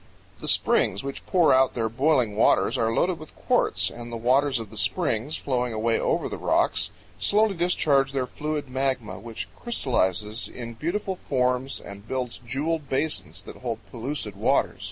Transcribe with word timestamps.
The 0.39 0.47
springs 0.47 1.03
which 1.03 1.23
pour 1.27 1.53
out 1.53 1.75
their 1.75 1.87
boiling 1.87 2.35
waters 2.35 2.75
are 2.75 2.91
loaded 2.91 3.19
with 3.19 3.35
quartz, 3.35 3.91
and 3.91 4.11
the 4.11 4.17
waters 4.17 4.57
of 4.57 4.71
the 4.71 4.75
springs, 4.77 5.37
flowing 5.37 5.73
away 5.73 5.99
over 5.99 6.27
the 6.27 6.39
rocks, 6.39 6.89
slowly 7.19 7.53
discharge 7.53 8.11
their 8.11 8.25
fluid 8.25 8.67
magma, 8.67 9.19
which 9.19 9.47
crystallizes 9.55 10.47
in 10.47 10.73
beautiful 10.73 11.15
forms 11.15 11.79
and 11.79 12.07
builds 12.07 12.39
jeweled 12.39 12.89
basins 12.89 13.43
that 13.43 13.57
hold 13.57 13.77
pellucid 13.91 14.35
waters. 14.35 14.79